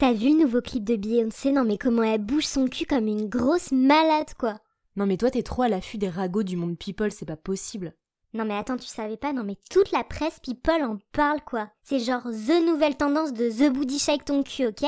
[0.00, 1.50] T'as vu le nouveau clip de Beyoncé?
[1.50, 4.60] Non mais comment elle bouge son cul comme une grosse malade quoi.
[4.94, 7.94] Non mais toi t'es trop à l'affût des ragots du monde people, c'est pas possible.
[8.32, 9.32] Non mais attends, tu savais pas?
[9.32, 11.68] Non mais toute la presse people en parle quoi.
[11.82, 14.84] C'est genre the nouvelle tendance de the booty shake ton cul, ok?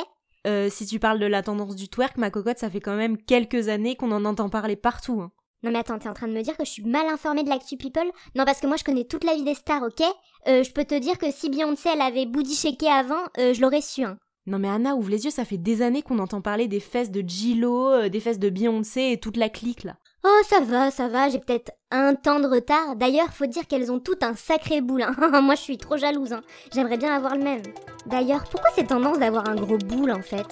[0.47, 3.19] Euh, si tu parles de la tendance du twerk, ma cocotte, ça fait quand même
[3.19, 5.21] quelques années qu'on en entend parler partout.
[5.23, 5.33] Hein.
[5.65, 7.49] Non mais attends, t'es en train de me dire que je suis mal informée de
[7.49, 8.13] l'actu people?
[8.37, 10.03] Non parce que moi je connais toute la vie des stars, ok?
[10.47, 13.61] Euh, Je peux te dire que si Beyoncé elle avait booty shaké avant, euh, je
[13.61, 14.17] l'aurais su, hein.
[14.47, 17.11] Non mais Anna, ouvre les yeux, ça fait des années qu'on entend parler des fesses
[17.11, 19.97] de Gillo, euh, des fesses de Beyoncé et toute la clique là.
[20.25, 22.97] Oh, ça va, ça va, j'ai peut-être un temps de retard.
[22.97, 25.03] D'ailleurs, faut dire qu'elles ont toutes un sacré boule.
[25.03, 25.41] Hein.
[25.43, 26.35] Moi, je suis trop jalouse.
[26.35, 26.43] Hein.
[26.75, 27.63] J'aimerais bien avoir le même.
[28.05, 30.47] D'ailleurs, pourquoi cette tendance d'avoir un gros boule en fait?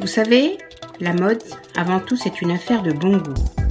[0.00, 0.56] Vous savez,
[1.00, 1.42] la mode,
[1.76, 3.65] avant tout, c'est une affaire de bon goût.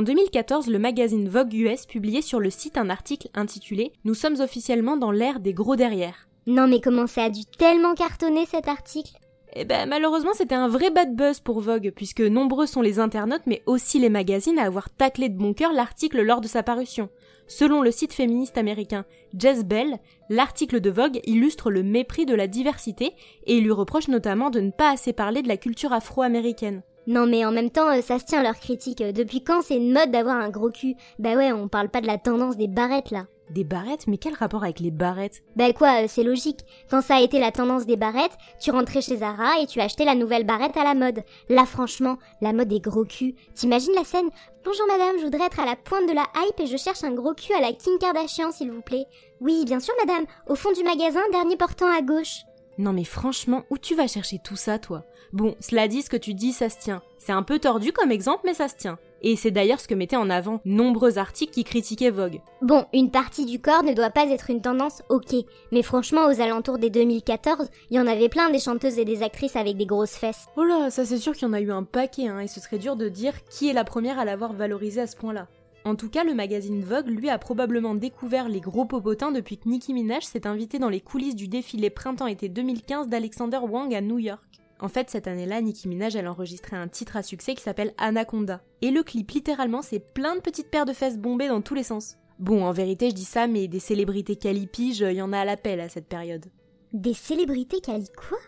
[0.00, 4.40] En 2014, le magazine Vogue US publiait sur le site un article intitulé Nous sommes
[4.40, 6.26] officiellement dans l'ère des gros derrière.
[6.46, 9.12] Non mais comment ça a dû tellement cartonner cet article?
[9.52, 13.42] Eh ben malheureusement c'était un vrai bad buzz pour Vogue, puisque nombreux sont les internautes
[13.44, 17.10] mais aussi les magazines à avoir taclé de bon cœur l'article lors de sa parution.
[17.46, 19.04] Selon le site féministe américain
[19.36, 19.98] Jess Bell,
[20.30, 23.12] l'article de Vogue illustre le mépris de la diversité
[23.44, 26.80] et il lui reproche notamment de ne pas assez parler de la culture afro-américaine.
[27.10, 29.02] Non mais en même temps, euh, ça se tient leur critique.
[29.02, 30.94] Depuis quand c'est une mode d'avoir un gros cul?
[31.18, 33.26] Bah ouais, on parle pas de la tendance des barrettes là.
[33.50, 34.06] Des barrettes?
[34.06, 35.42] Mais quel rapport avec les barrettes?
[35.56, 36.60] Bah quoi, euh, c'est logique.
[36.88, 40.04] Quand ça a été la tendance des barrettes, tu rentrais chez Zara et tu achetais
[40.04, 41.24] la nouvelle barrette à la mode.
[41.48, 43.34] Là franchement, la mode des gros culs.
[43.56, 44.30] T'imagines la scène?
[44.64, 47.10] Bonjour madame, je voudrais être à la pointe de la hype et je cherche un
[47.10, 49.06] gros cul à la Kim Kardashian s'il vous plaît.
[49.40, 52.42] Oui, bien sûr madame, au fond du magasin, dernier portant à gauche.
[52.80, 55.04] Non mais franchement, où tu vas chercher tout ça, toi?
[55.34, 57.02] Bon, cela dit, ce que tu dis, ça se tient.
[57.18, 58.98] C'est un peu tordu comme exemple, mais ça se tient.
[59.20, 62.40] Et c'est d'ailleurs ce que mettaient en avant nombreux articles qui critiquaient Vogue.
[62.62, 65.44] Bon, une partie du corps ne doit pas être une tendance, ok.
[65.72, 69.22] Mais franchement, aux alentours des 2014, il y en avait plein des chanteuses et des
[69.22, 70.46] actrices avec des grosses fesses.
[70.56, 72.60] Oh là, ça c'est sûr qu'il y en a eu un paquet, hein, et ce
[72.60, 75.48] serait dur de dire qui est la première à l'avoir valorisé à ce point-là.
[75.84, 79.68] En tout cas, le magazine Vogue, lui, a probablement découvert les gros popotins depuis que
[79.68, 84.18] Nicki Minaj s'est invitée dans les coulisses du défilé printemps-été 2015 d'Alexander Wang à New
[84.18, 84.44] York.
[84.78, 88.62] En fait, cette année-là, Nicki Minaj, elle enregistrait un titre à succès qui s'appelle Anaconda.
[88.82, 91.82] Et le clip, littéralement, c'est plein de petites paires de fesses bombées dans tous les
[91.82, 92.16] sens.
[92.38, 95.44] Bon, en vérité, je dis ça, mais des célébrités calipiges, il y en a à
[95.44, 96.46] l'appel à cette période.
[96.92, 98.38] Des célébrités cali quoi?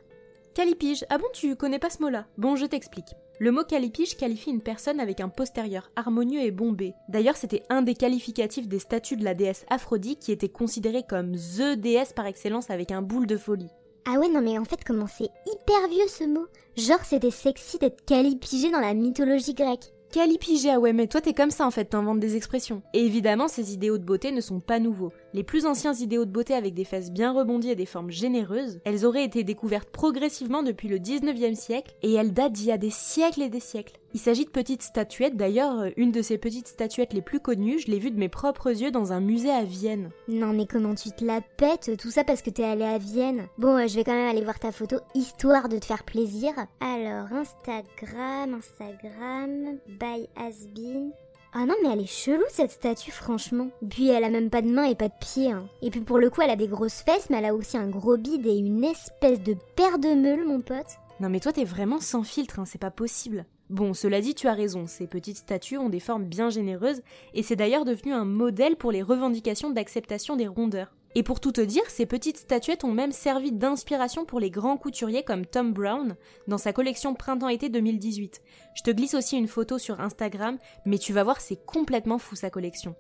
[0.55, 2.27] Calipige, ah bon, tu connais pas ce mot-là?
[2.37, 3.15] Bon, je t'explique.
[3.39, 6.95] Le mot calipige qualifie une personne avec un postérieur harmonieux et bombé.
[7.09, 11.33] D'ailleurs, c'était un des qualificatifs des statues de la déesse Aphrodite qui était considérée comme
[11.33, 13.71] THE déesse par excellence avec un boule de folie.
[14.05, 16.47] Ah ouais, non mais en fait, comment c'est hyper vieux ce mot?
[16.77, 19.93] Genre, c'était sexy d'être calipigé dans la mythologie grecque.
[20.13, 22.83] Calipigé, ah ouais, mais toi t'es comme ça en fait, t'inventes des expressions.
[22.93, 25.11] Et évidemment, ces idéaux de beauté ne sont pas nouveaux.
[25.33, 28.81] Les plus anciens idéaux de beauté avec des fesses bien rebondies et des formes généreuses,
[28.85, 32.77] elles auraient été découvertes progressivement depuis le 19e siècle, et elles datent d'il y a
[32.77, 34.02] des siècles et des siècles.
[34.15, 37.79] Il s'agit de petites statuettes, d'ailleurs, euh, une de ces petites statuettes les plus connues,
[37.79, 40.11] je l'ai vue de mes propres yeux dans un musée à Vienne.
[40.29, 43.47] Non mais comment tu te la pètes Tout ça parce que t'es allé à Vienne.
[43.57, 46.53] Bon, euh, je vais quand même aller voir ta photo, histoire de te faire plaisir.
[46.81, 51.11] Alors, Instagram, Instagram, by Asbin.
[51.55, 53.69] Ah non mais elle est chelou cette statue franchement.
[53.91, 55.53] Puis elle a même pas de main et pas de pied.
[55.53, 55.69] Hein.
[55.83, 57.89] Et puis pour le coup elle a des grosses fesses mais elle a aussi un
[57.89, 60.99] gros bide et une espèce de paire de meules mon pote.
[61.21, 63.45] Non mais toi t'es vraiment sans filtre, hein, c'est pas possible.
[63.73, 67.01] Bon, cela dit, tu as raison, ces petites statues ont des formes bien généreuses,
[67.33, 70.95] et c'est d'ailleurs devenu un modèle pour les revendications d'acceptation des rondeurs.
[71.15, 74.77] Et pour tout te dire, ces petites statuettes ont même servi d'inspiration pour les grands
[74.77, 76.17] couturiers comme Tom Brown
[76.49, 78.43] dans sa collection Printemps-été 2018.
[78.75, 82.37] Je te glisse aussi une photo sur Instagram, mais tu vas voir, c'est complètement fou
[82.37, 82.95] sa collection.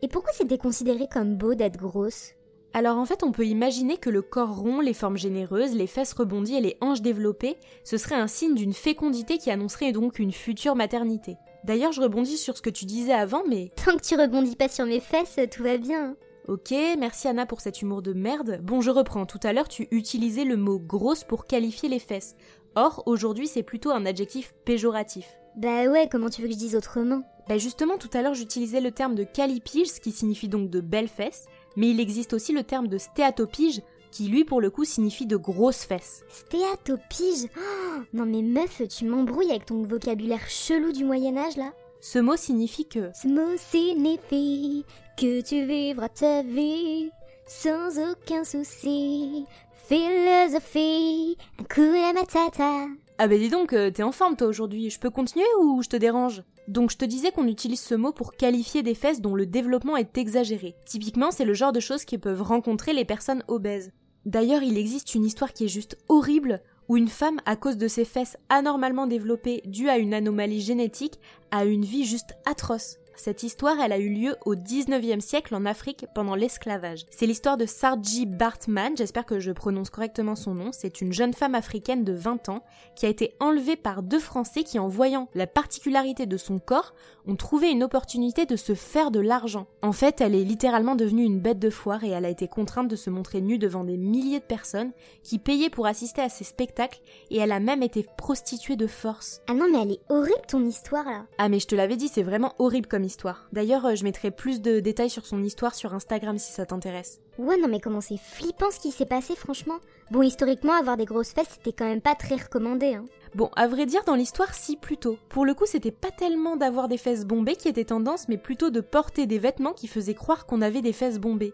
[0.00, 2.32] Et pourquoi c'était considéré comme beau d'être grosse?
[2.78, 6.12] Alors en fait, on peut imaginer que le corps rond, les formes généreuses, les fesses
[6.12, 10.30] rebondies et les hanches développées, ce serait un signe d'une fécondité qui annoncerait donc une
[10.30, 11.36] future maternité.
[11.64, 13.72] D'ailleurs, je rebondis sur ce que tu disais avant, mais...
[13.84, 16.14] Tant que tu rebondis pas sur mes fesses, tout va bien.
[16.46, 18.60] Ok, merci Anna pour cet humour de merde.
[18.62, 19.26] Bon, je reprends.
[19.26, 22.36] Tout à l'heure, tu utilisais le mot grosse pour qualifier les fesses.
[22.76, 25.26] Or, aujourd'hui, c'est plutôt un adjectif péjoratif.
[25.56, 27.24] Bah ouais, comment tu veux que je dise autrement?
[27.48, 30.80] Bah justement, tout à l'heure, j'utilisais le terme de calipige, ce qui signifie donc de
[30.80, 31.46] belles fesses,
[31.76, 35.36] mais il existe aussi le terme de stéatopige, qui lui pour le coup signifie de
[35.36, 36.24] grosses fesses.
[36.28, 41.72] Stéatopige oh, Non mais meuf, tu m'embrouilles avec ton vocabulaire chelou du Moyen Âge là
[42.00, 43.10] Ce mot signifie que...
[43.14, 44.84] Ce mot signifie
[45.16, 47.10] que tu vivras ta vie
[47.46, 49.46] sans aucun souci.
[49.88, 52.86] Philosophie, un coup de matata.
[53.20, 55.88] Ah bah dis donc, euh, t'es en forme toi aujourd'hui, je peux continuer ou je
[55.88, 56.44] te dérange?
[56.68, 59.96] Donc je te disais qu'on utilise ce mot pour qualifier des fesses dont le développement
[59.96, 60.76] est exagéré.
[60.86, 63.90] Typiquement, c'est le genre de choses qui peuvent rencontrer les personnes obèses.
[64.24, 67.88] D'ailleurs, il existe une histoire qui est juste horrible où une femme, à cause de
[67.88, 71.18] ses fesses anormalement développées dues à une anomalie génétique,
[71.50, 72.98] a une vie juste atroce.
[73.18, 77.04] Cette histoire, elle a eu lieu au 19e siècle en Afrique pendant l'esclavage.
[77.10, 80.70] C'est l'histoire de Sarji Bartman, j'espère que je prononce correctement son nom.
[80.70, 82.62] C'est une jeune femme africaine de 20 ans
[82.94, 86.94] qui a été enlevée par deux Français qui, en voyant la particularité de son corps,
[87.26, 89.66] ont trouvé une opportunité de se faire de l'argent.
[89.82, 92.88] En fait, elle est littéralement devenue une bête de foire et elle a été contrainte
[92.88, 94.92] de se montrer nue devant des milliers de personnes
[95.24, 97.00] qui payaient pour assister à ses spectacles
[97.30, 99.42] et elle a même été prostituée de force.
[99.48, 101.26] Ah non, mais elle est horrible ton histoire là.
[101.36, 103.48] Ah mais je te l'avais dit, c'est vraiment horrible comme histoire.
[103.52, 107.20] D'ailleurs, euh, je mettrai plus de détails sur son histoire sur Instagram si ça t'intéresse.
[107.38, 109.78] Ouais, non, mais comment c'est flippant ce qui s'est passé, franchement.
[110.12, 113.04] Bon, historiquement, avoir des grosses fesses, c'était quand même pas très recommandé, hein.
[113.34, 115.18] Bon, à vrai dire, dans l'histoire, si plutôt.
[115.28, 118.70] Pour le coup, c'était pas tellement d'avoir des fesses bombées qui était tendance, mais plutôt
[118.70, 121.52] de porter des vêtements qui faisaient croire qu'on avait des fesses bombées.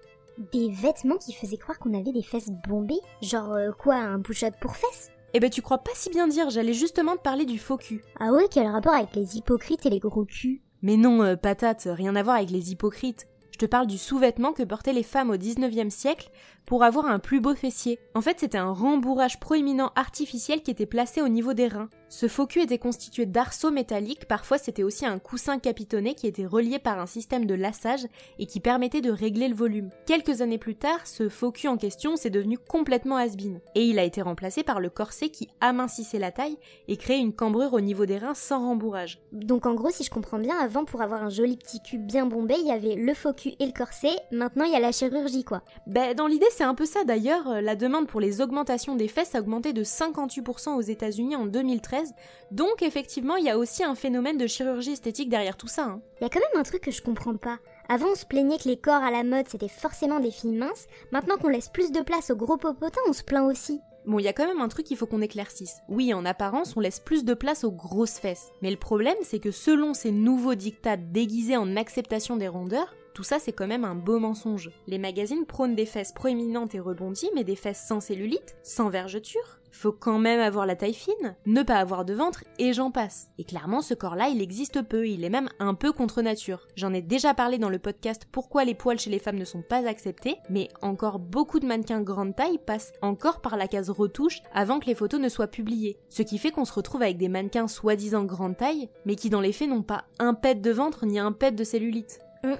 [0.53, 3.01] Des vêtements qui faisaient croire qu'on avait des fesses bombées?
[3.23, 5.11] Genre euh, quoi, un push-up pour fesses?
[5.37, 8.05] Eh ben, tu crois pas si bien dire, j'allais justement te parler du faux cul.
[8.21, 10.63] Ah ouais, quel rapport avec les hypocrites et les gros culs?
[10.85, 13.27] Mais non, euh, patate, rien à voir avec les hypocrites.
[13.53, 16.31] Je te parle du sous-vêtement que portaient les femmes au 19e siècle
[16.67, 17.99] pour avoir un plus beau fessier.
[18.15, 21.89] En fait, c'était un rembourrage proéminent artificiel qui était placé au niveau des reins.
[22.17, 26.47] Ce faux cul était constitué d'arceaux métalliques, parfois c'était aussi un coussin capitonné qui était
[26.47, 28.07] relié par un système de lassage
[28.39, 29.91] et qui permettait de régler le volume.
[30.07, 33.35] Quelques années plus tard, ce faux cul en question s'est devenu complètement has
[33.75, 36.57] et il a été remplacé par le corset qui amincissait la taille
[36.87, 39.21] et créait une cambrure au niveau des reins sans rembourrage.
[39.33, 42.27] Donc en gros, si je comprends bien, avant pour avoir un joli petit cul bien
[42.27, 44.93] bombé, il y avait le faux cul et le corset, maintenant il y a la
[44.93, 45.63] chirurgie quoi.
[45.89, 49.35] Ben dans l'idée c'est un peu ça d'ailleurs, la demande pour les augmentations des fesses
[49.35, 52.04] a augmenté de 58% aux États-Unis en 2013,
[52.51, 55.85] donc effectivement il y a aussi un phénomène de chirurgie esthétique derrière tout ça.
[55.85, 56.03] Hein.
[56.21, 57.59] Il y a quand même un truc que je comprends pas.
[57.89, 60.87] Avant, on se plaignait que les corps à la mode c'était forcément des filles minces.
[61.13, 63.81] Maintenant qu'on laisse plus de place aux gros popotins, on se plaint aussi.
[64.07, 65.79] Bon, il y a quand même un truc qu'il faut qu'on éclaircisse.
[65.89, 68.51] Oui, en apparence, on laisse plus de place aux grosses fesses.
[68.61, 73.23] Mais le problème, c'est que selon ces nouveaux dictats déguisés en acceptation des rondeurs, tout
[73.23, 74.71] ça, c'est quand même un beau mensonge.
[74.87, 79.61] Les magazines prônent des fesses proéminentes et rebondies, mais des fesses sans cellulite, sans vergeture.
[79.75, 83.27] Faut quand même avoir la taille fine, ne pas avoir de ventre, et j'en passe.
[83.39, 86.69] Et clairement, ce corps-là, il existe peu, il est même un peu contre nature.
[86.77, 89.63] J'en ai déjà parlé dans le podcast Pourquoi les poils chez les femmes ne sont
[89.63, 94.43] pas acceptés, mais encore beaucoup de mannequins grande taille passent encore par la case retouche
[94.55, 95.99] avant que les photos ne soient publiées.
[96.09, 99.41] Ce qui fait qu'on se retrouve avec des mannequins soi-disant grande taille, mais qui dans
[99.41, 102.21] les faits n'ont pas un pet de ventre ni un pet de cellulite.
[102.45, 102.55] Mm.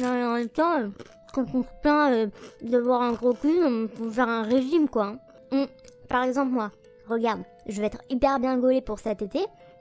[0.00, 0.88] Non, en même temps, euh,
[1.34, 2.26] quand on se plaint euh,
[2.62, 5.18] d'avoir un gros cul, on peut faire un régime, quoi.
[5.52, 5.66] Hum,
[6.08, 6.70] Par exemple, moi,
[7.08, 9.40] regarde, je vais être hyper bien gaulée pour cet été.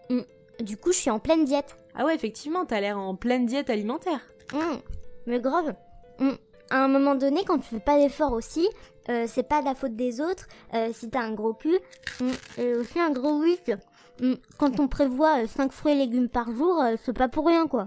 [0.10, 0.24] Hum,
[0.60, 1.76] Du coup, je suis en pleine diète.
[1.96, 4.20] Ah ouais, effectivement, t'as l'air en pleine diète alimentaire.
[4.54, 4.80] Hum,
[5.26, 5.74] Mais grave.
[6.70, 8.68] À un moment donné, quand tu fais pas d'effort aussi,
[9.10, 10.48] euh, c'est pas de la faute des autres.
[10.74, 11.78] euh, si t'as un gros cul,
[12.58, 13.74] et aussi un gros 8.
[14.22, 17.68] Hum, Quand on prévoit 5 fruits et légumes par jour, euh, c'est pas pour rien,
[17.68, 17.86] quoi.